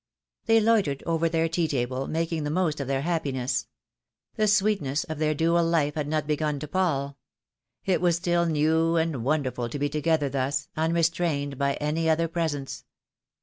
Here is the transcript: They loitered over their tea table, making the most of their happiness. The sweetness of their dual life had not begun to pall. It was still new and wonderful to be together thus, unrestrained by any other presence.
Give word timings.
They 0.47 0.59
loitered 0.59 1.03
over 1.05 1.29
their 1.29 1.47
tea 1.47 1.67
table, 1.67 2.07
making 2.07 2.43
the 2.43 2.49
most 2.49 2.79
of 2.79 2.87
their 2.87 3.03
happiness. 3.03 3.67
The 4.33 4.47
sweetness 4.47 5.03
of 5.03 5.19
their 5.19 5.35
dual 5.35 5.63
life 5.63 5.93
had 5.93 6.07
not 6.07 6.25
begun 6.25 6.57
to 6.61 6.67
pall. 6.67 7.19
It 7.85 8.01
was 8.01 8.15
still 8.15 8.47
new 8.47 8.95
and 8.95 9.23
wonderful 9.23 9.69
to 9.69 9.77
be 9.77 9.89
together 9.89 10.27
thus, 10.27 10.69
unrestrained 10.75 11.59
by 11.59 11.75
any 11.75 12.09
other 12.09 12.27
presence. 12.27 12.83